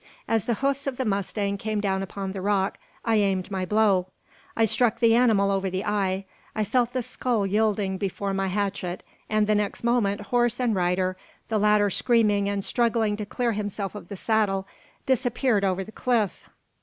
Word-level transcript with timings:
As 0.27 0.45
the 0.45 0.55
hoofs 0.65 0.87
of 0.87 0.97
the 0.97 1.05
mustang 1.05 1.59
came 1.59 1.79
down 1.79 2.01
upon 2.01 2.31
the 2.31 2.41
rock, 2.41 2.79
I 3.05 3.17
aimed 3.17 3.51
my 3.51 3.67
blow. 3.67 4.07
I 4.57 4.65
struck 4.65 4.99
the 4.99 5.13
animal 5.13 5.51
over 5.51 5.69
the 5.69 5.85
eye. 5.85 6.25
I 6.55 6.63
felt 6.63 6.93
the 6.93 7.03
skull 7.03 7.45
yielding 7.45 7.99
before 7.99 8.33
my 8.33 8.47
hatchet, 8.47 9.03
and 9.29 9.45
the 9.45 9.53
next 9.53 9.83
moment 9.83 10.21
horse 10.21 10.59
and 10.59 10.73
rider, 10.73 11.17
the 11.49 11.59
latter 11.59 11.91
screaming 11.91 12.49
and 12.49 12.65
struggling 12.65 13.15
to 13.17 13.27
clear 13.27 13.51
himself 13.51 13.93
of 13.93 14.07
the 14.07 14.17
saddle, 14.17 14.65
disappeared 15.05 15.63
over 15.63 15.83
the 15.83 15.91
cliff. 15.91 16.49